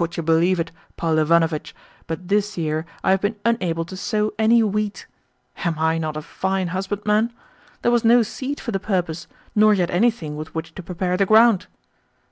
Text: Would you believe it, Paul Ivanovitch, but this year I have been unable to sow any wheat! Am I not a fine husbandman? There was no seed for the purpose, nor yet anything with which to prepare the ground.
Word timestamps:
Would 0.00 0.16
you 0.16 0.24
believe 0.24 0.58
it, 0.58 0.72
Paul 0.96 1.18
Ivanovitch, 1.18 1.72
but 2.08 2.26
this 2.26 2.58
year 2.58 2.84
I 3.04 3.12
have 3.12 3.20
been 3.20 3.36
unable 3.44 3.84
to 3.84 3.96
sow 3.96 4.34
any 4.36 4.60
wheat! 4.60 5.06
Am 5.58 5.78
I 5.78 5.98
not 5.98 6.16
a 6.16 6.22
fine 6.22 6.66
husbandman? 6.74 7.32
There 7.82 7.92
was 7.92 8.04
no 8.04 8.24
seed 8.24 8.58
for 8.58 8.72
the 8.72 8.80
purpose, 8.80 9.28
nor 9.54 9.72
yet 9.74 9.92
anything 9.92 10.34
with 10.34 10.52
which 10.52 10.74
to 10.74 10.82
prepare 10.82 11.16
the 11.16 11.26
ground. 11.26 11.68